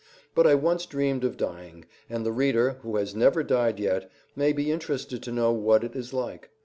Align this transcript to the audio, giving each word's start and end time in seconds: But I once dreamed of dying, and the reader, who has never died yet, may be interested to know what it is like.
But 0.33 0.47
I 0.47 0.55
once 0.55 0.87
dreamed 0.87 1.23
of 1.23 1.37
dying, 1.37 1.85
and 2.09 2.25
the 2.25 2.31
reader, 2.31 2.77
who 2.81 2.95
has 2.95 3.13
never 3.13 3.43
died 3.43 3.79
yet, 3.79 4.09
may 4.35 4.51
be 4.51 4.71
interested 4.71 5.21
to 5.21 5.31
know 5.31 5.51
what 5.51 5.83
it 5.83 5.95
is 5.95 6.11
like. 6.11 6.49